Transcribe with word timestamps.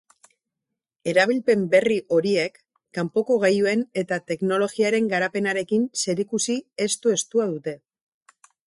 Erabilpen 1.11 1.65
berri 1.73 1.97
horiek 2.17 2.57
kanpoko 2.99 3.37
gailuen 3.45 3.85
eta 4.05 4.21
teknologiaren 4.33 5.11
garapenarekin 5.15 5.87
zerikusi 6.09 6.61
estu-estua 6.91 7.53
dute. 7.57 7.81